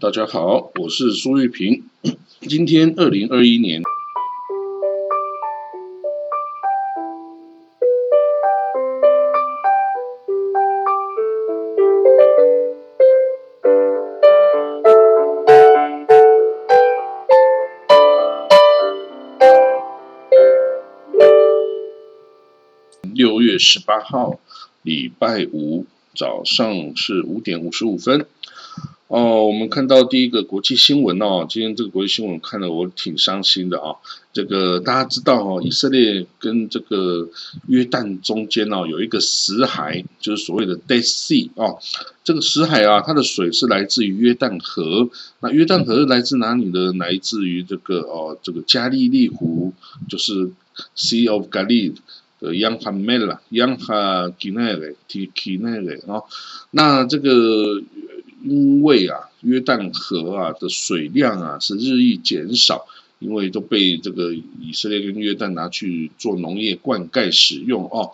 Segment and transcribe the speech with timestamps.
[0.00, 1.82] 大家好，我是苏玉平。
[2.42, 3.82] 今天二零二一年
[23.12, 24.38] 六月十八号，
[24.82, 28.24] 礼拜五早上是五点五十五分。
[29.08, 33.96] 哦，我们看到第一个国际新闻哦，今天这个国际新闻看得我挺伤心的啊。
[34.34, 37.26] 这个大家知道哦，以色列跟这个
[37.68, 41.78] 约旦中间哦有一个死海，就是所谓的 Dead Sea 哦。
[42.22, 45.08] 这个死海啊，它的水是来自于约旦河。
[45.40, 46.92] 那约旦河是来自哪里呢？
[46.98, 49.72] 来自于这个哦，这个加利利湖，
[50.06, 50.50] 就是
[50.94, 51.94] Sea of Galilee
[52.40, 53.84] 的 y a n g h a m e l a y a n g
[53.84, 55.98] h a g i n e l e T k i n e l e
[56.06, 56.24] 哦。
[56.72, 57.82] 那这个。
[58.42, 62.86] 因为啊，约旦河啊的水量啊是日益减少，
[63.18, 68.12] 因为都被这个以色列跟约旦拿去做农业灌溉使用哦，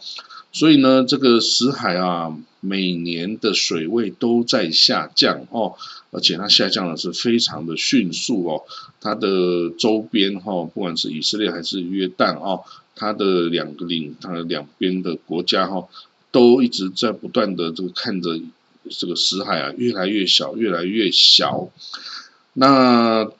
[0.50, 5.74] 所以呢，这个死海啊每年的水位都在下降哦，
[6.10, 8.62] 而且它下降的是非常的迅速哦，
[9.00, 12.64] 它的周边哈，不管是以色列还是约旦哦，
[12.96, 15.86] 它的两个领，它的两边的国家哈，
[16.32, 18.40] 都一直在不断的这个看着。
[18.90, 21.70] 这个死海啊，越来越小，越来越小。
[22.52, 23.30] 那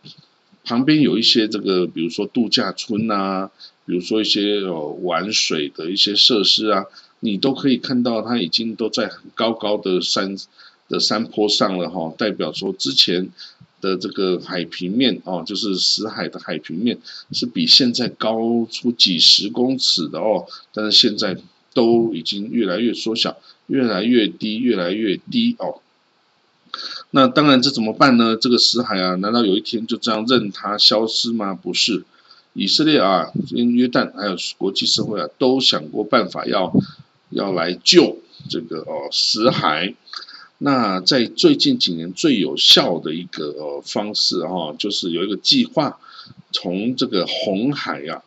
[0.65, 3.51] 旁边有一些这个，比如说度假村啊，
[3.87, 6.87] 比如说一些呃玩水的一些设施啊，
[7.21, 10.37] 你都可以看到，它已经都在很高高的山
[10.89, 12.13] 的山坡上了哈。
[12.17, 13.29] 代表说之前
[13.81, 16.99] 的这个海平面哦，就是死海的海平面
[17.33, 21.37] 是比现在高出几十公尺的哦，但是现在
[21.75, 23.37] 都已经越来越缩小。
[23.67, 25.81] 越来越低，越来越低哦。
[27.13, 28.37] 那当然，这怎么办呢？
[28.37, 31.55] 这个死海啊，难道有一天就这样任它消失吗？
[31.55, 32.05] 不是，
[32.53, 36.71] 以色列啊，跟约旦还有国际社会啊，都想过办法要
[37.31, 38.19] 要来救
[38.51, 39.95] 这个哦死海。
[40.59, 45.99] 那在最近几年最有效的一个方式哈，就是有一个计划，
[46.53, 48.23] 从这个红海呀。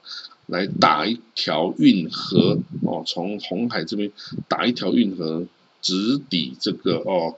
[0.47, 4.12] 来打一条运河哦，从红海这边
[4.47, 5.46] 打一条运河，
[5.81, 7.35] 直抵这个哦，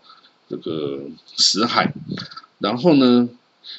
[0.47, 1.01] 这个
[1.35, 1.91] 死海。
[2.59, 3.27] 然后呢，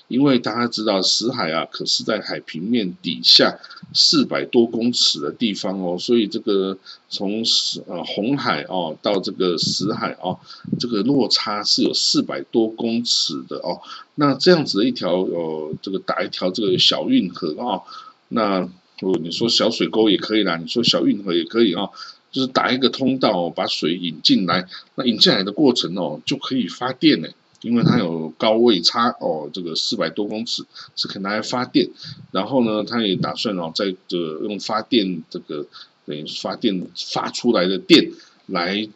[0.08, 3.56] 因为大家知道死海啊，可是在海平面底下
[3.94, 6.76] 四百多公尺的地方哦，所以这个
[7.08, 10.40] 从死呃红海哦到这个死海哦，
[10.80, 13.80] 这个落差是有四百多公尺的哦。
[14.16, 17.82] 那这样子的一条呃，这个打一条这个小运河啊，
[18.26, 18.68] 那。
[19.00, 21.88] 哦，你说小水沟也可以啦，你说小运河也可以啊，
[22.30, 24.68] 就是打一个通道，把水引进来。
[24.94, 27.28] 那引进来的过程哦，就可以发电呢，
[27.62, 30.64] 因为它有高位差哦，这个四百多公尺
[30.96, 31.88] 是可以拿来发电。
[32.30, 35.66] 然后呢，他也打算哦，在这用发电这个
[36.04, 38.12] 等于发电发出来的电
[38.46, 38.86] 来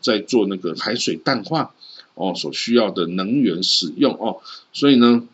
[0.00, 1.74] 再做那个海水淡化
[2.14, 4.40] 哦所需要的能源使用哦，
[4.72, 5.28] 所以呢。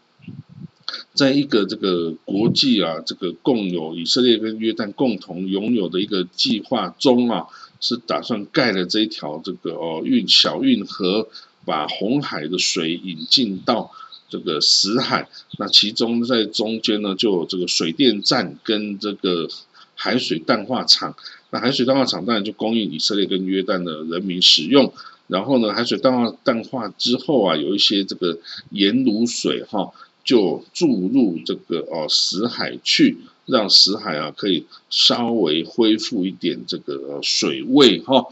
[1.14, 7.46] 在一个这个国际啊，这个共有以色列跟约旦共同拥有的一个计划中啊，
[7.80, 11.28] 是打算盖了这一条这个哦运小运河，
[11.64, 13.90] 把红海的水引进到
[14.30, 15.28] 这个死海。
[15.58, 19.48] 那其中在中间呢，就有这个水电站跟这个
[19.94, 21.14] 海水淡化厂。
[21.50, 24.92] 那海水淡化厂当然就供应以色列跟约旦的人民使用。
[25.26, 28.38] 然后呢，海水淡化淡化之后啊，有一些这个
[28.70, 29.90] 盐卤水哈。
[30.28, 33.16] 就注入这个哦死海去，
[33.46, 38.26] 让死海啊可以稍微恢复一点这个水位哈。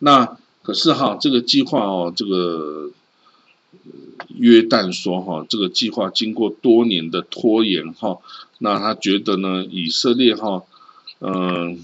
[0.00, 2.90] 那可是哈这个计划哦，这个
[4.36, 8.18] 约旦说哈，这个计划经过多年的拖延哈，
[8.58, 10.64] 那他觉得呢以色列哈
[11.20, 11.78] 嗯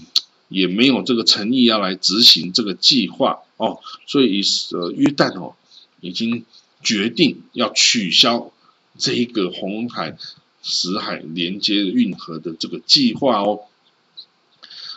[0.49, 4.41] 也没有这个诚意要来执行这个计划哦，所以
[4.73, 5.55] 呃约旦哦
[6.01, 6.43] 已经
[6.81, 8.51] 决定要取消。
[8.97, 10.15] 这一个红海、
[10.61, 13.61] 死海连接运河的这个计划哦，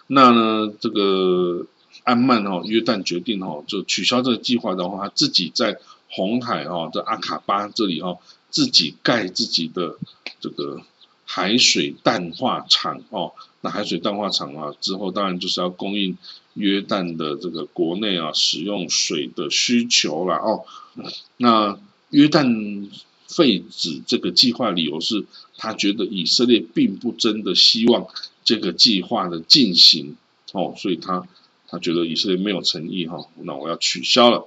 [0.06, 1.66] 那呢，这个
[2.04, 5.78] 安曼哦，约旦决定哦，就取消这个计划的话，他自己在
[6.10, 8.18] 红海哦的阿卡巴这里哦，
[8.50, 9.96] 自己盖自己的
[10.40, 10.82] 这个
[11.24, 13.32] 海水淡化厂哦。
[13.62, 16.18] 那海水淡化厂啊，之后当然就是要供应
[16.52, 20.64] 约旦的这个国内啊使用水的需求了哦。
[21.38, 21.78] 那
[22.10, 22.90] 约旦。
[23.28, 25.24] 废止这个计划理由是
[25.56, 28.06] 他觉得以色列并不真的希望
[28.44, 30.16] 这个计划的进行
[30.52, 31.26] 哦，所以他
[31.68, 34.46] 他觉得以色列没有诚意哈，那我要取消了。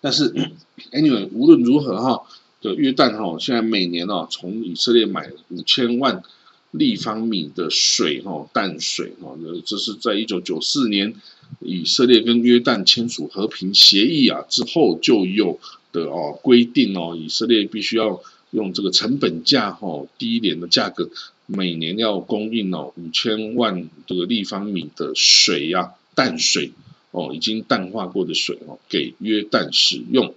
[0.00, 0.32] 但是
[0.92, 2.22] anyway 无论如何哈，
[2.60, 6.22] 的约旦哈，现在每年哦从以色列买五千万
[6.70, 11.14] 立方米的水哈淡水哈，这是在一九九四年
[11.60, 15.58] 以色列跟约旦签署和平协议啊之后就有
[15.92, 18.20] 的哦规定哦，以色列必须要
[18.50, 21.10] 用这个成本价哈低一点的价格，
[21.46, 26.72] 每年要供应哦五千万这个立方米的水呀淡水
[27.10, 30.34] 哦已经淡化过的水哦给约旦使用。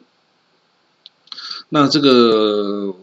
[1.69, 2.93] 那这个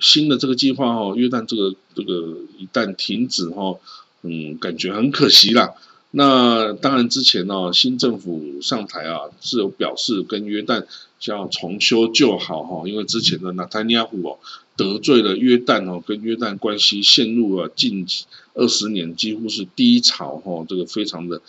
[0.00, 3.78] 新的这个计划哦，约旦这个这个一旦停止哈，
[4.22, 5.74] 嗯，感觉很可惜啦。
[6.10, 10.84] 那当然之前呢，新政府上台啊，是有表示跟约旦
[11.26, 14.38] 要重修旧好哈，因为之前的纳坦尼亚胡哦
[14.76, 18.06] 得罪了约旦哦，跟约旦关系陷入了近
[18.54, 21.42] 二十年几乎是低潮哈，这个非常的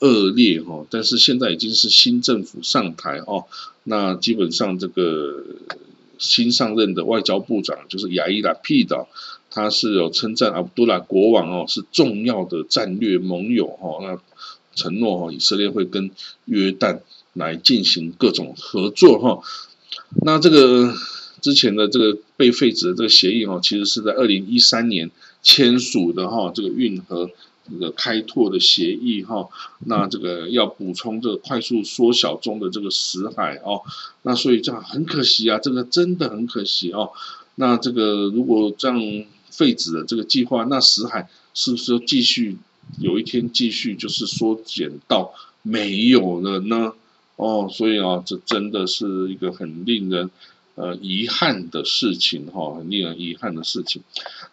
[0.00, 0.84] 恶劣哈。
[0.90, 3.44] 但是现在已经是新政府上台哦，
[3.84, 5.44] 那基本上这个。
[6.22, 9.06] 新上任的外交部长就是亚伊拉皮的，
[9.50, 14.18] 他是有称赞阿卜杜拉国王哦是重要的战略盟友哈，那
[14.74, 16.10] 承诺哈以色列会跟
[16.46, 17.00] 约旦
[17.32, 19.42] 来进行各种合作哈。
[20.24, 20.94] 那这个
[21.40, 25.10] 之前的这个被废止的这个协议哈，其实是在二零一三年
[25.42, 27.30] 签署的哈，这个运河。
[27.72, 29.48] 这个开拓的协议哈，
[29.86, 33.82] 那这个要补充这个快速缩小中的这个死海哦，
[34.22, 37.12] 那所以这样很可惜啊，这个真的很可惜哦。
[37.54, 38.98] 那这个如果这样
[39.50, 42.56] 废止了这个计划，那死海是不是继续
[42.98, 46.92] 有一天继续就是缩减到没有了呢？
[47.36, 50.30] 哦，所以啊，这真的是一个很令人。
[50.76, 54.00] 呃，遗憾的事情哈，很令人遗憾的事情。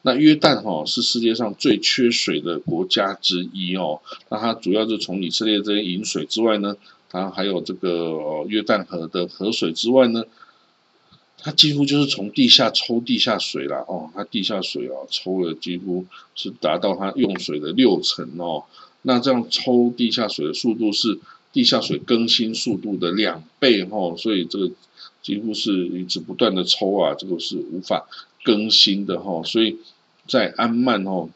[0.01, 4.01] 那约旦哈是世界上最缺水的国家之一哦。
[4.27, 6.75] 那它主要是从以色列这些饮水之外呢，
[7.09, 10.21] 它还有这个约旦河的河水之外呢，
[11.37, 14.09] 它几乎就是从地下抽地下水了哦。
[14.13, 16.05] 它地下水哦抽了几乎
[16.35, 18.65] 是达到它用水的六成哦。
[19.01, 21.19] 那这样抽地下水的速度是
[21.53, 24.71] 地下水更新速度的两倍哦，所以这个。
[25.23, 28.07] 几乎是一直不断的抽啊，这个是无法
[28.43, 29.75] 更新的哈，所以
[30.25, 31.27] 在安曼哦，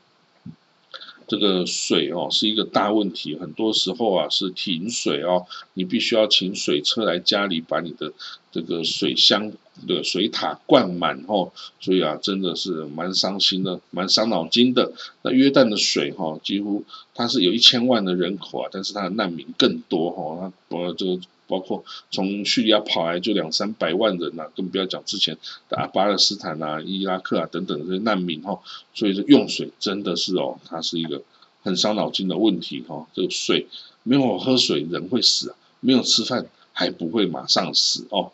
[1.27, 8.13] 这个水哦是一个大问题，很多时候啊是停水哦，你必须要请水车来家里把你的
[8.49, 9.51] 这个水箱
[9.87, 14.91] 的水塔灌满哦，所以啊真的是蛮伤心的，蛮伤脑筋的。
[15.21, 16.83] 那约旦的水哈，几乎
[17.13, 21.19] 它是有一千万的人口啊，但是它的难民更多哈，那呃这个。
[21.47, 25.37] 包括从叙利亚跑来就两三百万人呐，更不要讲之前
[25.67, 28.57] 的阿巴勒斯坦啊、伊拉克啊等等这些难民哈，
[28.93, 31.21] 所以说用水真的是哦，它是一个
[31.61, 33.05] 很伤脑筋的问题哈。
[33.13, 33.67] 这个水
[34.03, 38.31] 没有喝水人会死啊，没有吃饭还不会马上死哦。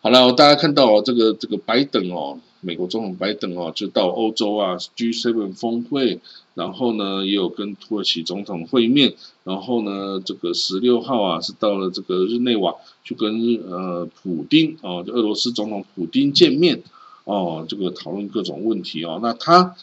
[0.00, 2.38] 好了，大家看到哦，这个这个拜登哦。
[2.60, 6.20] 美国总统拜登哦，就到欧洲啊，G7 峰会，
[6.54, 9.14] 然后呢，也有跟土耳其总统会面，
[9.44, 16.82] 然后呢，这个十六号啊，是到了这个日内瓦，去跟呃普丁哦，就俄罗斯总统普丁见面
[17.24, 19.74] 哦，这个讨论各种问题哦，那他。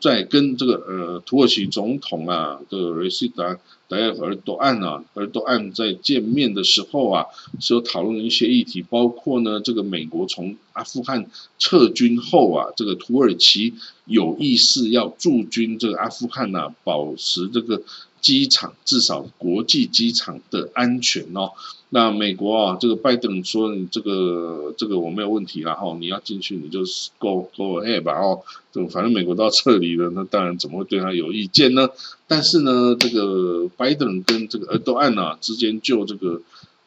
[0.00, 3.58] 在跟这个呃土耳其总统啊的瑞希达
[3.88, 7.26] 达尔尔多安啊尔多安在见面的时候啊，
[7.60, 17.82] 所讨论的一些议题，包括呢这个美国从阿富汗撤军后啊，这个土耳其有意识要驻军这个阿富汗呐，保持这个
[18.26, 21.52] 机场至少国际机场的安全哦。
[21.90, 26.80] 那美国啊，这个拜登说你这个这个我没有问题然后你要进去你就
[27.18, 28.42] go go ahead 吧哦，
[28.72, 31.88] 就反正美国都要撤离了，那当然怎么会对他有意见呢？
[32.26, 36.42] 但是呢，这个拜登跟这个俄多安啊之间就这个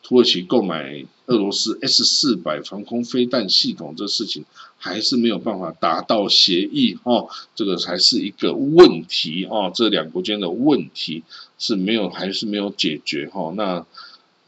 [0.10, 4.44] 土耳其购买俄罗斯 S 四百防空飞弹系统这事情
[4.78, 11.22] 还是没有办法达到协议哦，这个才是一个问题哦，这两国间的问题
[11.60, 13.86] 是没有还是没有解决哈那。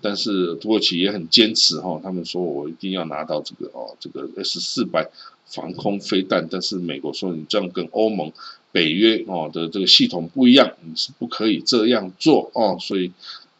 [0.03, 5.07] 但是土耳其也很坚持哈，他们说我一定要拿到这个哦，这个 S 四百
[5.45, 6.47] 防空飞弹。
[6.49, 8.33] 但是美国说你这样跟欧盟、
[8.71, 12.77] 北约哦的这个系统不一样，你是不可以这样做哦。
[12.79, 13.11] 所以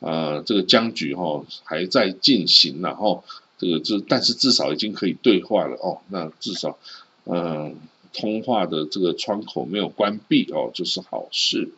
[0.01, 3.23] 呃，这个僵局哈还在进行，然后
[3.57, 5.99] 这个至但是至少已经可以对话了哦。
[6.09, 6.77] 那至少
[7.23, 7.75] 嗯，
[8.13, 11.69] 通话的这个窗口没有关闭哦，就是好事。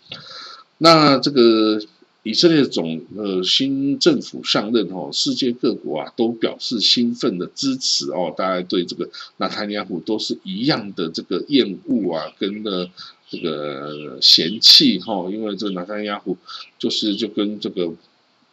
[0.79, 1.79] 那这个。
[2.25, 12.89] 以色列总呃新政府上任哦，世界各国啊都表示兴奋的支持哦，大家对这个纳坦尼亚胡都是一样的这个厌恶啊，跟的
[13.29, 16.37] 这个嫌弃哈，因为这个纳坦尼亚胡
[16.79, 17.91] 就是就跟这个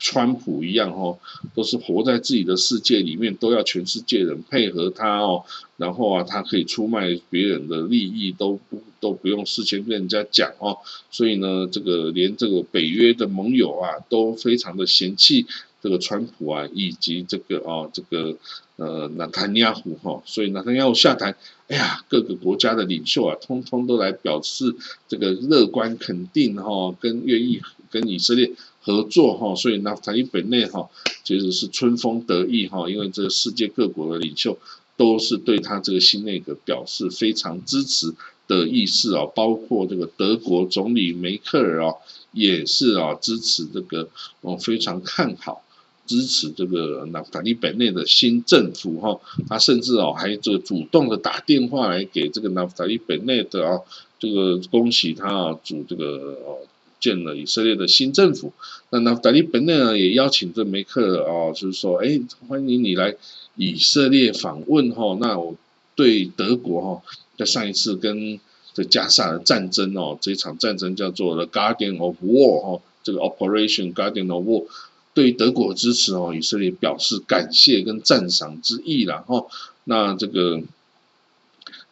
[0.00, 1.18] 川普一样哦，
[1.54, 5.44] 都是活在自己的世界里面，都要全世界人配合他哦。
[5.76, 10.78] 然后啊，他可以出卖别人的利益，都不都不用事先跟人家讲哦。
[11.10, 15.46] 所以呢，这个连这个北约的盟友啊，都非常的嫌弃
[15.82, 18.36] 这个川普啊，以及这个哦，这个
[18.76, 20.22] 呃，纳坦尼亚胡哈。
[20.24, 21.34] 所以纳坦尼亚胡下台，
[21.68, 24.74] 哎呀，各个国家的领袖啊，通通都来表示
[25.08, 29.54] 这个乐观肯定哈，跟愿意跟以色列合作哈。
[29.54, 30.88] 所以纳坦尼本内哈，
[31.24, 34.58] 其实是春风得意哈，因为这个世界各国的领袖。
[34.96, 38.12] 都是对他这个新内阁表示非常支持
[38.46, 41.94] 的意思啊，包括这个德国总理梅克尔啊，
[42.32, 44.10] 也是啊支持这个
[44.42, 45.62] 哦非常看好
[46.06, 49.18] 支持这个纳塔利本内的新政府哈，
[49.48, 53.80] 他甚至哦还这个主动的打电话来给这个纳塔利本内的啊
[54.18, 56.58] 这个恭喜他啊主这个哦
[57.00, 58.52] 建了以色列的新政府，
[58.90, 63.16] 那纳塔利本内呢也邀请这梅克尔啊就是说哎欢迎你来。
[63.56, 65.54] 以色列访问哈，那我
[65.94, 67.02] 对德国哈，
[67.36, 68.40] 在上一次跟
[68.72, 74.66] 这加沙的战争哦，这场战争叫做 The Guardian of War 哈，这个 Operation Guardian of War，
[75.12, 79.46] 对德国支持哦，以色列表示感谢跟赞赏之意了哈，
[79.84, 80.62] 那这个。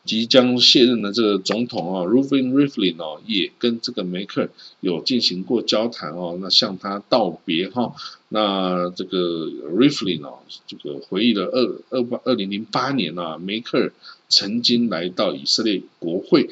[0.08, 4.50] 即将卸任的这个总统啊，Reuven Rivlin 哦，也跟这个梅克尔
[4.80, 7.92] 有进行过交谈哦，那向他道别哈。
[8.30, 13.92] 那这个 Rivlin 哦，这个回忆了二二八二零零八年啊，梅克尔
[14.30, 16.48] 曾经来到以色列国会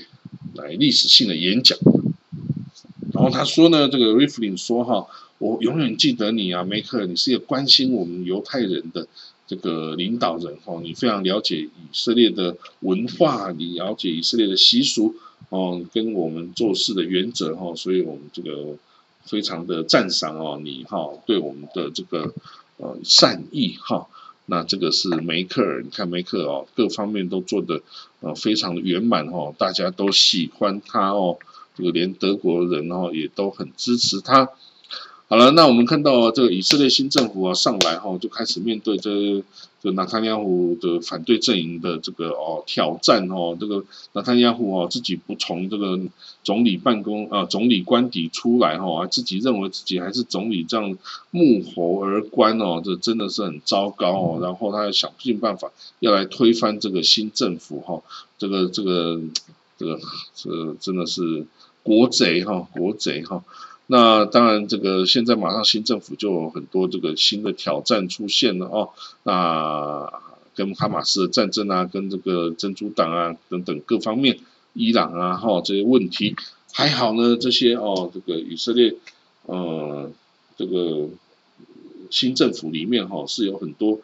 [0.52, 1.78] 来历史性的演讲。
[3.14, 5.06] 然后他说呢，这个 Rivlin 说哈，
[5.38, 9.08] 我永远记得你啊，梅克尔，你是一个关心我们犹太人的。
[9.46, 15.14] 这个领导人哦，你非常了解以色列的文化，你了解以色列的习俗
[15.50, 18.76] 哦，跟我们做事的原则哈，所以我们这个
[19.24, 22.34] 非常的赞赏哦，你哈对我们的这个
[22.78, 24.08] 呃善意哈，
[24.46, 27.82] 那这个是梅克尔，你看梅克哦，各方面都做的
[28.20, 31.38] 呃非常的圆满哦，大家都喜欢他哦，
[31.76, 34.50] 这个连德国人哦也都很支持他。
[35.28, 39.42] 好了，那我们看到这个以色列新政府啊上来哈，就开始面对这
[39.82, 45.98] 这纳坦亚胡的反对阵营的这个哦挑战哦，这个纳坦亚胡哦自己不从这个
[46.44, 50.96] 总理办公啊总理官邸出来哈，自己认为自己还是总理这样
[51.32, 54.38] 目猴而关哦，这真的是很糟糕哦。
[54.40, 58.00] 然后他要想尽办法要来推翻这个新政府哈，
[58.38, 59.20] 这个这个
[59.76, 59.98] 这个
[60.36, 61.44] 这真的是
[61.82, 63.42] 国贼哈，国贼哈。
[63.88, 68.90] 那当然，这个现在马上新政府就有很多这个新的挑战出现了哦。
[69.22, 70.12] 那
[70.56, 74.40] 跟哈马斯的战争啊，跟这个珍珠党啊等等各方面，
[74.72, 76.34] 伊朗啊哈这些问题，
[76.72, 77.36] 还好呢。
[77.36, 78.96] 这些哦，这个以色列
[79.44, 80.10] 呃
[80.56, 81.08] 这个
[82.10, 84.00] 新政府里面哈是有很多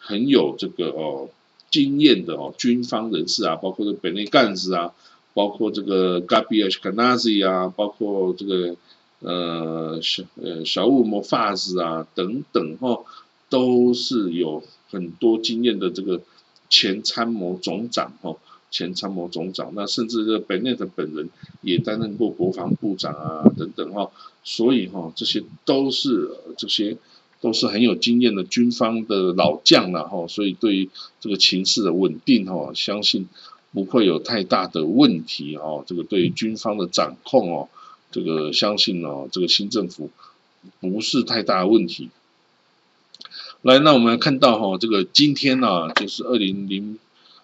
[0.00, 1.28] 很有这个哦
[1.70, 4.92] 经验的哦军方人士啊，包括这本内干事啊，
[5.34, 8.74] 包括这个 Gabi Ashkenazi 啊，包括这个。
[9.20, 13.04] 呃，小呃小乌摩发子啊，等等哈，
[13.50, 16.22] 都是有很多经验的这个
[16.70, 18.36] 前参谋总长哈，
[18.70, 21.28] 前参谋总长，那甚至这个 Bennett 本人
[21.60, 24.10] 也担任过国防部长啊，等等哈，
[24.42, 26.96] 所以哈，这些都是这些
[27.42, 30.88] 都是很有经验的军方的老将了哈，所以对于
[31.20, 33.28] 这个情势的稳定哈，相信
[33.72, 37.68] 不会有太大的问题哦，这个对军方的掌控哦。
[38.10, 40.10] 这个相信哦，这个新政府
[40.80, 42.10] 不是太大的问题。
[43.62, 46.98] 来，那我们看到哈，这个今天呢，就是二零零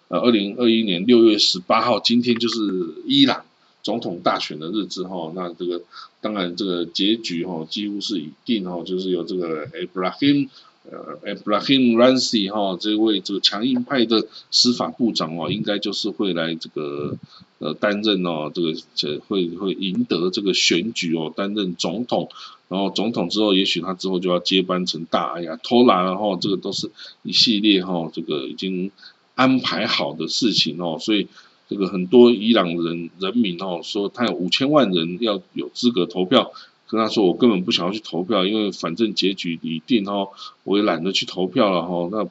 [0.07, 2.59] 呃二零二一年六月十八号，今天就是
[3.05, 3.45] 伊朗
[3.83, 5.31] 总统大选的日子哈。
[5.35, 5.83] 那这个
[6.21, 10.49] 当然这个结局哈几乎是已定哈，就是由这个 Abraham。
[10.89, 17.17] 呃，Abraham Raisi 哈，这位这个强硬派的司法部长哦，应该就是会来这个
[17.59, 22.29] 呃担任哦，这个这会会赢得这个选举哦，担任总统。
[22.69, 26.91] 然后总统之后，也许他之后就要接班成大哎呀，偷懒了哈，这个都是
[27.23, 28.91] 一系列哈，这个已经
[29.35, 30.97] 安排好的事情哦。
[30.99, 31.27] 所以
[31.69, 36.51] 这个很多伊朗人人民哦，说他有五千万人要有资格投票。
[36.89, 40.29] 跟他说，我根本不想要去投票，因为反正结局已定哦，
[40.63, 42.07] 我也懒得去投票了哈。
[42.09, 42.25] 那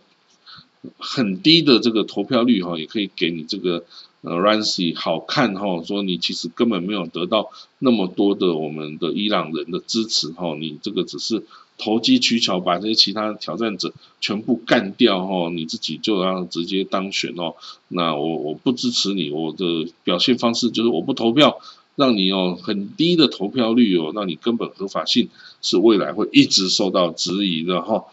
[0.99, 3.85] 很低的这个投票率哈，也可以给你这个
[4.23, 11.45] 呃 Rancy 好看哈，说你其实根本没有得到那么多的我们的伊朗人的支持哈，你这个只是
[11.79, 17.55] 投机取巧，把这些其他挑战者全部干掉哈，你自己就要直接当选哦。
[17.89, 21.59] 那我我不支持你，我的表现方式就是我不投票。
[21.97, 25.29] 让你哦很低的投票率哦，让你根本合法性
[25.61, 28.05] 是未来会一直受到质疑的哈。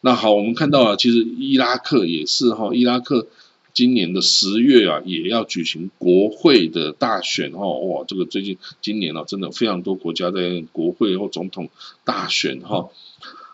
[0.00, 3.26] 那好，我们看到啊，其实伊拉克也是哈，伊拉克
[3.74, 11.68] 今年的十月啊，也要举行国会的大选哦，哇，这个最近今年啊，真的非常多国家在国会或总统
[12.04, 12.88] 大选哈。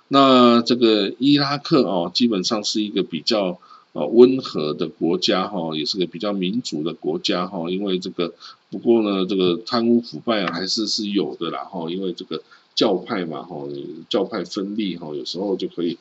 [0.08, 3.58] 那这个伊拉克哦，基本上是一个比较
[3.92, 7.70] 呃温和的国家哈，也是个比较民主的国家哈。
[7.70, 8.34] 因为这个，
[8.74, 11.88] 不过呢，这个贪污腐败啊还是是有的啦哈。
[11.88, 12.42] 因为这个
[12.74, 13.64] 教派嘛哈，
[14.08, 15.96] 教派分立哈，有时候就可以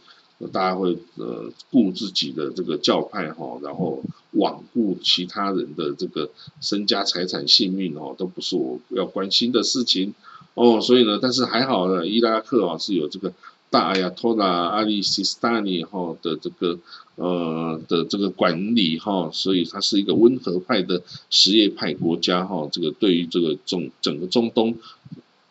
[0.51, 4.01] 大家会呃顾自己的这个教派哈，然后
[4.34, 10.15] 罔顾其他人的这个身家财产性命哦，都不是我要关心的事情
[10.56, 10.82] 哦。
[10.82, 13.32] 所以呢，但是还好呢，伊拉克啊是有这个。
[13.74, 16.77] 大亚托拉阿里西斯丹尼哈的这个
[17.15, 21.01] 呃的这个管理哈，所以它是一个温和派的
[21.32, 22.70] 什叶派国家哈。
[22.72, 24.77] 这个对于这个中整个中东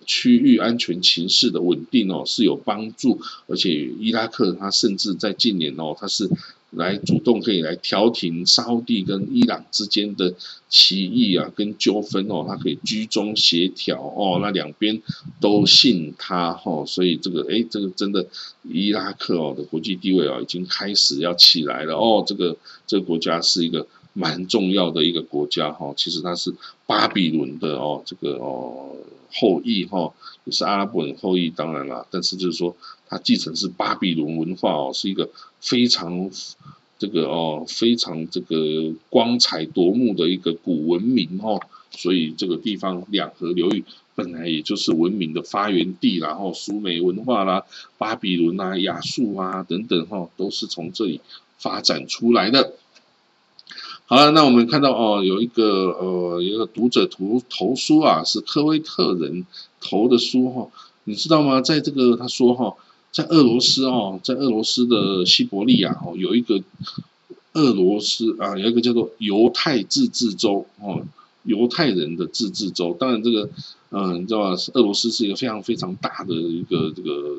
[0.07, 6.31] 区域安全情势的稳定哦是有帮助，而且伊拉克它甚至在近年哦它是。
[6.73, 10.35] 来主动可以来调停沙地跟伊朗之间的
[10.69, 15.03] 歧义啊，跟纠纷哦，他可以居中协调哦，那两边
[15.39, 18.27] 都信他哦，所以这个哎，这个真的
[18.63, 26.55] 伊拉克哦的国际地位啊，已经开始要起来了哦，这个这个国家是一个蛮重要的一个国家哈，其实它是
[26.87, 28.97] 巴比伦的哦，这个哦
[29.33, 30.13] 后裔哈，
[30.45, 32.77] 也是阿拉伯人后裔，当然了，但是就是说。
[33.15, 35.29] 它继承是巴比伦文化哦，是一个
[35.61, 36.31] 非常
[36.99, 41.61] 这个哦非常这个光彩夺目的一个古文明哦，
[41.91, 43.85] 所以这个地方两河流域
[44.15, 47.63] 本来也就是文明的发源地，然后苏美文化啦、
[47.99, 51.21] 巴比伦啊、亚述啊等等哈，都是从这里
[51.59, 52.73] 发展出来的。
[54.13, 59.47] 好了，那我们看到哦，有一个呃，有一个读者投投书啊，是科威特人
[59.81, 60.69] 投的书哈，
[61.05, 61.63] 你知道吗？
[61.63, 62.75] 在这个他说哈。
[63.11, 66.63] 在俄罗斯哦，在俄罗斯的西伯利亚哦，有一个
[67.55, 71.01] 俄罗斯啊，有一个叫做犹太自治州哦，
[71.45, 72.95] 犹太人的自治州。
[73.01, 73.49] 当然，这个
[73.93, 74.55] 嗯，你知道吧？
[74.75, 77.39] 俄罗斯是一个非常非常大的一个这个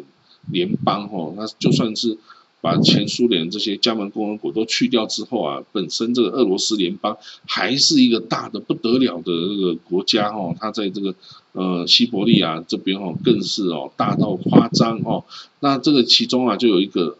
[0.51, 2.17] 联邦哦，那就算是。
[2.63, 11.13] 把前苏联这些加盟共和国都去掉之后啊，本身这个俄罗斯联邦还是一个大的不得了的这个国家哦，它在这个
[11.51, 15.25] 呃西伯利亚这边哦，更是哦大到夸张哦。
[15.59, 17.17] 那这个其中啊，就有一个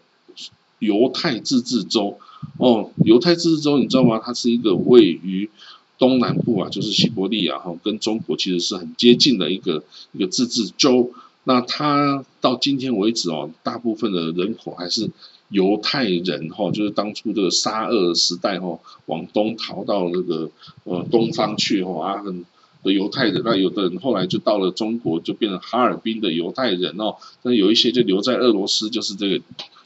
[0.78, 2.18] 犹太自治州
[2.56, 4.22] 哦，犹太自治州你知道吗？
[4.24, 5.50] 它是一个位于
[5.98, 11.12] 东南部啊，就是西伯利亚哈，跟中国其实是很接近的一个一个自治州。
[11.46, 15.10] 那它到今天为止哦，大部分的人口还是。
[15.54, 20.50] 犹太人哈，就是当初这个沙俄时代哈，往东逃到那个
[20.82, 22.44] 呃东方去哈，啊很
[22.82, 27.14] 的犹太人，那有的人后来就到了中国，就变成哈尔滨的犹太人哦。
[27.42, 29.40] 那有一些就留在俄罗斯，就是这个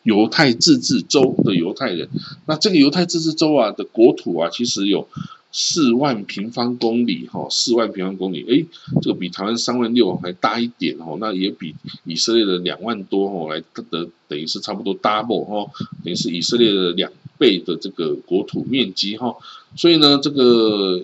[0.05, 2.09] 犹太自治州的犹太人。
[2.47, 5.07] 那这个犹太自治州啊的国土啊，其实有。
[5.51, 8.67] 四万平方公里，哈，四万平方公里，哎，
[9.03, 15.71] 这个比台湾三万六还大一点，哦，那也比以色列的两万多，哦，来的等于是差不多 double，哈，
[16.05, 19.37] 等于是以色列的两倍的这个国土面积，哈，
[19.77, 21.03] 所以呢，这个。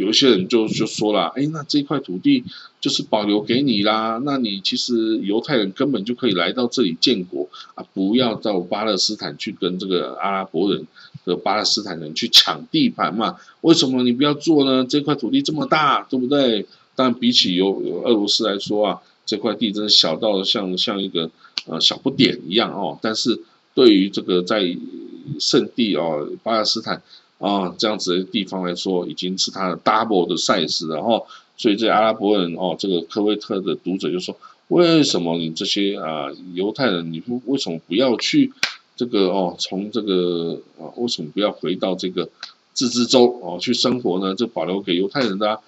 [0.00, 2.42] 有一些人就就说了，哎，那这块土地
[2.80, 10.86] 就是保留给你啦，那你其实犹太人根本就可以来到这里建国啊，不要到巴勒斯坦去跟这个阿拉伯人
[11.26, 13.36] 和巴勒斯坦人去抢地盘嘛？
[13.60, 14.86] 为什么你不要做呢？
[14.88, 16.66] 这块土地这么大，对不对？
[16.96, 21.30] 但比起有俄罗斯来说啊，这块地真的小到像像一个
[21.66, 22.98] 呃小不点一样哦。
[23.02, 23.42] 但是
[23.74, 24.64] 对于这个在
[25.38, 27.02] 圣地哦，巴勒斯坦。
[27.40, 31.26] 啊，这样子的地方来说，已经是它的 double 的 size，然后，
[31.56, 34.36] 所以这阿拉伯人哦，这个科威特的读者就说，
[34.68, 38.52] 为什么你这些啊犹太人，你为什么不要去
[38.94, 42.28] 这个哦，从这个啊，为什么不要回到这个
[42.74, 44.34] 自治州哦去生活呢？
[44.34, 45.58] 就保留给犹太人的，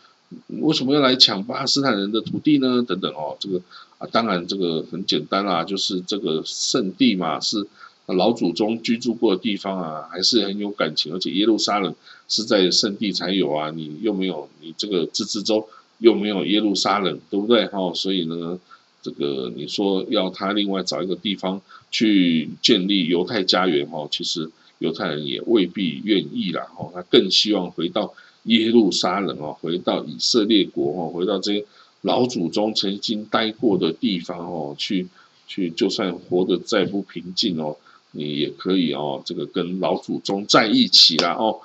[0.60, 2.84] 为什么要来抢巴勒斯坦人的土地呢？
[2.86, 3.58] 等等哦，这个
[3.96, 7.66] 啊，当然这个很简单啦，就是这个圣地嘛是。
[8.12, 11.94] 老祖宗居住过的地方啊，还是很有感情，而且耶路撒冷
[12.28, 15.66] 是在圣地才有啊，你又没有，你这个自治州
[15.98, 17.66] 又没有耶路撒冷，对不对？
[17.66, 18.58] 哈，所以呢，
[19.02, 31.64] 这个你说要他另外找一个地方去建立犹太家园，哈，其实犹太人也未必愿意啦，哈，他更希望回到耶路撒冷哦，回到以色列国哦，回到这些
[32.00, 35.06] 老祖宗曾经待过的地方哦，去
[35.46, 37.76] 去，就算活得再不平静哦。
[38.12, 41.60] 你也可以哦，这个跟老祖宗在一起啦哦。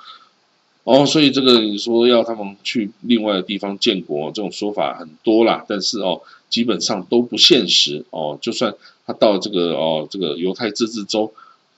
[0.84, 8.40] 哦，所以这个你说要他们去另外的地方建国，这种说法很多啦，但是哦，基本上都不现实哦。
[8.42, 8.74] 就算
[9.06, 11.34] 他到这个哦，这个犹太自治州，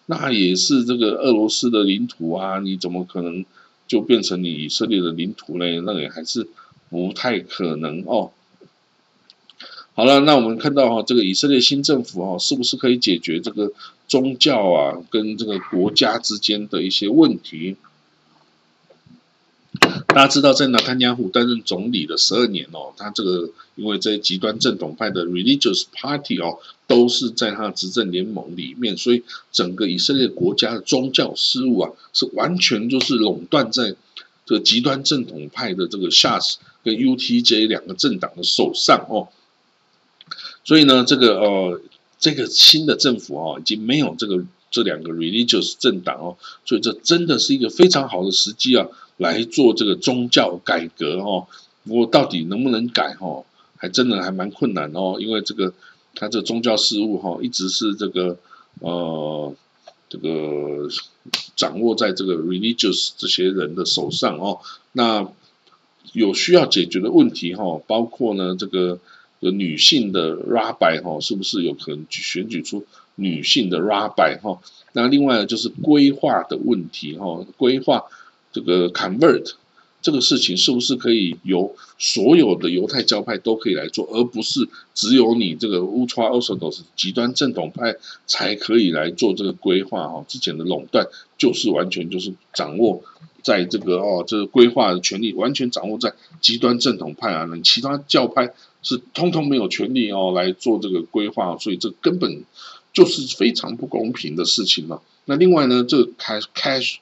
[0.06, 3.44] 那也是这个俄罗斯的领土啊，你怎么可能
[3.88, 5.66] 就变成你以色列的领土呢？
[5.82, 6.48] 那也还是
[6.92, 8.30] 不太可能哦。
[9.96, 13.74] 好了，那我们看到哈，这个以色列新政府哈，是不是可以解决这个
[14.08, 17.76] 宗教啊跟这个国家之间的一些问题？
[20.08, 33.96] 大家知道，在纳坦雅胡担任总理的十二年哦，他这个因为这些极端正统派的 religious party 哦，都是在他的执政联盟里面，所以整个以色列国家的宗教事务啊，是完全就是垄断在
[34.46, 39.28] 这个极端正统派的这个 Shas 跟 UTJ 两个政党的手上哦。
[40.70, 41.82] 所以呢，这个呃，
[42.20, 48.88] 这个新的政府哦，已经没有这个这两个 religious 政党哦，所以这真的是一个非常好的时机啊。
[49.18, 51.48] 来做这个宗教改革哦，
[51.86, 53.46] 不过到底能不能改哦，
[53.78, 55.74] 还真的还蛮困难哦，因为这个
[56.14, 58.38] 他这宗教事务哈，一直是这个
[58.80, 59.56] 呃
[60.08, 60.88] 这个
[61.56, 64.60] 掌握在这个 religious 这些人的手上哦。
[64.92, 65.28] 那
[66.14, 69.00] 有需要解决的问题哈，包括呢这个
[69.40, 74.60] 女性的 rabbi 哈，是不是有可能去选举出女性的 rabbi 哈？
[74.94, 78.04] 那另外呢就是规划的问题哈，规划。
[78.52, 79.52] 这个 convert
[80.02, 90.08] 这个事情是不是可以由所有的犹太教派都可以来做，而不是只有你这个 ultra orthodox 极端正统派才可以来做这个规划？
[90.08, 91.06] 哈，之前的垄断
[91.38, 93.04] 就是完全就是掌握
[93.44, 102.44] 在这个哦，这个规划的权利完全掌握在极端正统派啊，那其他教派是通通没有权利哦来做这个规划，所以这根本
[102.94, 105.02] 就是非常不公平的事情了。
[105.26, 106.96] 那另外呢，这个 cash cash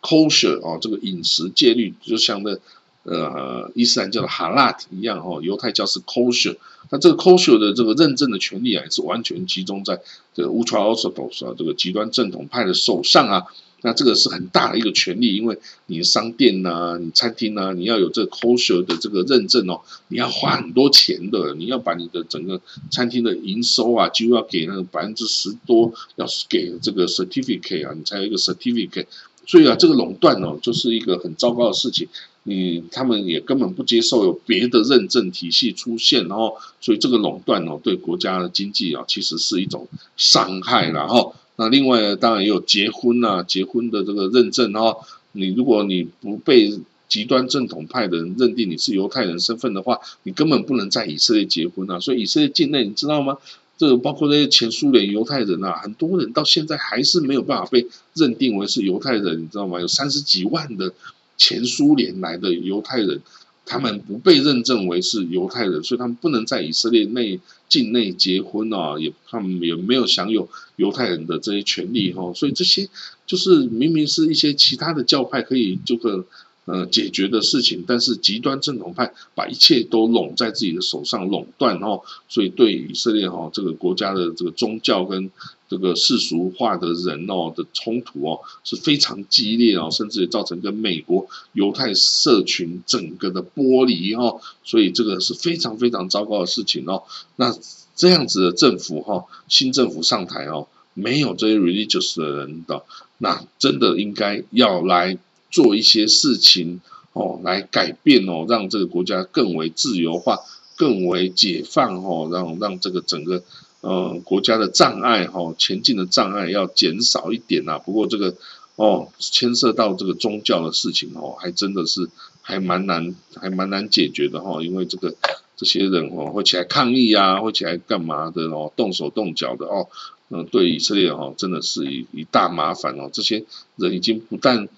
[0.00, 2.58] kosher 哦，这个饮食戒律就像那
[3.04, 6.56] 呃伊斯兰教的哈拉特一样哦，犹太教是 kosher，
[6.90, 10.00] 那这个 kosher 的这个认证的权利啊，也是完全集中在
[10.34, 13.46] 这个 ultra orthodox 啊这个极端正统派的手上啊。
[13.82, 29.06] 那这个是很大的一个权利，因为你的商店呐、你餐厅呐，你要有这个 kosher 的这个认证哦，你要花很多钱的，你要把你的整个餐厅的营收啊，就要给那个百分之十多，要是给这个 certificate 啊，你才有一个 certificate。
[29.44, 32.08] 所以啊，这个垄断哦，就是一个很糟糕的事情。
[32.44, 41.34] 你他们也根本不接受有别的认证体系出现，然后，所以这个垄断哦，对国家的经济啊，其实是一种伤害然后。
[41.56, 44.96] 那另外当然也有结婚啊，结婚的这个认证哦，
[45.32, 52.00] 你如果你不被极端正统派的人认定你是犹太人身份的话，你根本不能在以色列结婚啊。
[52.00, 53.36] 所以以色列境内，你知道吗？
[53.78, 59.80] 这个包括那些前苏联犹太人啊，很多人到现在还是没有办法被认定为是犹太人，你知道吗？
[59.80, 60.92] 有三十几万的
[61.36, 63.20] 前苏联来的犹太人，
[63.64, 72.32] 他们不被认证为是犹太人，所以他们不能在以色列内境内结婚啊，也他们也没有享有犹太人的这些权利哈。
[72.34, 72.88] 所以这些
[73.26, 76.26] 就是明明是一些其他的教派可以这个。
[76.64, 85.28] 呃，解决的事情，但是极端正统派把一切都拢在自己的手上垄断哦，所以对以色列哈这个国家的这个宗教跟
[85.72, 97.04] 这个世俗化的人哦的冲突哦是非常激烈哦，甚至也造成跟美国犹太社群整个的剥离哦，所以这个是非常非常糟糕的事情哦。
[97.36, 97.56] 那
[97.96, 102.82] 这样子的政府哈，新政府上台哦，没有这些 religious 的人的，
[103.16, 105.18] 那真的应该要来。
[105.54, 106.80] 做一些事情
[107.12, 110.38] 哦，来改变哦，让这个国家更为自由化、
[110.76, 113.42] 更为解放哦，让让这个整个
[113.82, 117.78] 呃国家的障碍哈，前进的障碍要减少一点呐。
[117.78, 118.34] 不过这个
[118.76, 122.08] 哦，牵涉到这个宗教的事情哦，还真的是
[122.40, 124.62] 还蛮难，还蛮难解决的哈。
[124.62, 125.14] 因为这个
[125.56, 129.88] 这些人哦，会起来抗议啊，会起来干嘛的哦，动手动脚的哦，
[130.30, 133.10] 嗯，对以色列哈，真的是一一大麻烦哦。
[133.12, 133.44] 这些
[133.76, 134.68] 人已经不但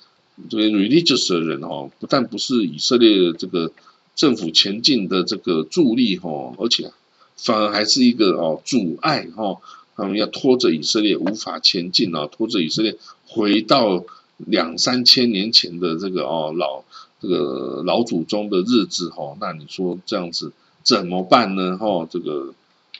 [0.51, 3.71] 这个 religious 的人哦，不但不是以色列这个
[4.17, 6.91] 政府前进的这个助力哈，而且
[7.37, 9.61] 反而还是一个哦阻碍哈，
[9.97, 14.05] 他们要拖着以色列无法前进啊，拖着以色列回到
[14.39, 16.85] 两三千年前的这个哦老
[17.21, 21.77] 这个老祖宗的日子哈，那你说这样子怎么办呢？
[21.79, 22.55] 哈，这个。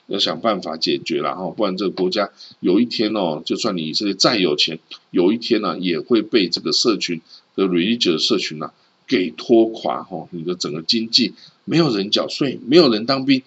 [0.07, 4.77] 要想办法解决了哈，不然这个国家有一天哦，就算你以色列再有钱，
[5.09, 7.21] 有一天呢也会被这个社群
[7.55, 8.71] 的 religious 社群呐
[9.07, 10.27] 给拖垮哈。
[10.29, 13.41] 你的整个经济没有人缴税，没有人当兵，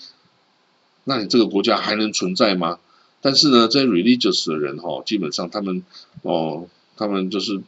[1.08, 2.78] 那你这个国家还能存在吗？
[3.22, 5.82] 但是呢，这些 religious 的人哈，基本上他们
[6.22, 7.62] 哦，他们就是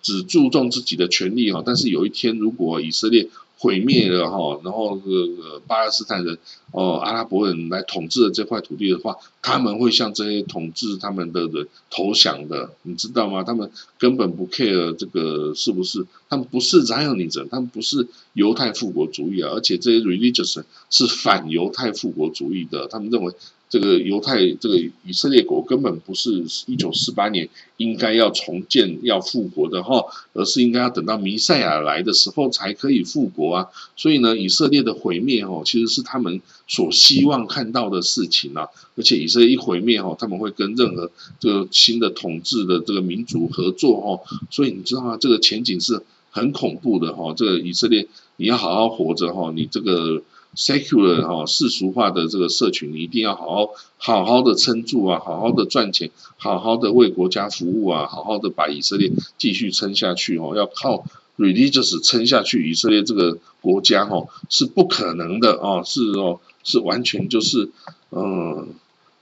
[0.00, 3.28] 只注重自己的权利哈，但是有一天如果以色列
[3.64, 6.36] 毁灭了哈，然后这个巴勒斯坦人
[6.70, 13.42] 哦阿拉伯人来统治了这块土地的话，他们会向这些统治他们的人投降的，你知道吗？
[13.42, 23.32] 他们根本不 care 这个是不是，他们不是 Zionism，他们不是犹太复国主义啊，而且这些 religious 是反犹太复国主义的，他们认为。
[23.68, 27.48] 这个犹太这个以色列国根本不是一九四八年
[27.78, 33.66] 应该要重建要复国的哈，而是应该要等到弥赛亚来的时候才可以复国啊。
[33.96, 38.68] 所以呢，以色列的毁灭哦，其实是他们所希望看到的事情啊。
[38.96, 44.20] 而且以色列一毁灭哦，他们会跟任何这个新的统治的这个民族合作哦。
[44.50, 45.16] 所以你知道吗？
[45.20, 46.00] 这个前景是
[46.30, 47.34] 很恐怖的哈。
[47.36, 50.22] 这个以色列你要好好活着哈，你这个。
[50.56, 60.54] Secular 哈世俗化的这个社群，你一定要好好好好的撑住啊，好好的赚钱，好好的为国家服务啊，好好的把以色列继续撑下去哦。
[60.56, 61.04] 要靠
[61.38, 67.70] religious 撑下去，以色列这个国家哈是不可能的哦，是哦，是完全就是
[68.10, 68.68] 嗯，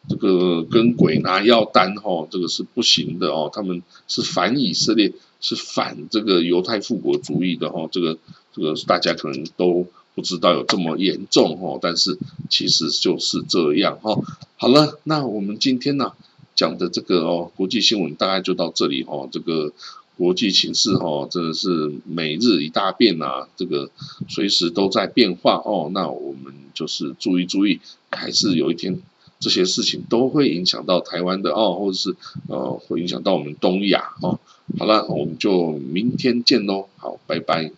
[0.08, 3.50] 这个跟鬼拿药单哈，这个是不行的哦。
[3.52, 8.18] 他们是反以色列，是反这个犹太复国主义的哈，这个
[8.54, 9.86] 这个大家可能都。
[10.14, 12.18] 不知道有这么严重哦，但是
[12.51, 14.22] 其实就是这样哦。
[14.57, 16.12] 好了，那我们今天呢
[16.55, 19.29] 讲的这个哦国际新闻大概就到这里哦。
[19.33, 19.72] 这个
[20.18, 23.90] 国际形势哦真的是每日一大变啊，这个
[24.29, 25.90] 随时都在变化哦。
[25.94, 29.01] 那我们就是注意注意，还是有一天
[29.40, 32.14] 这些事情都会影响到台湾的哦，或者是
[32.48, 34.38] 呃会影响到我们东亚哦。
[34.79, 37.72] 好了，我们就明天见喽，好，拜拜。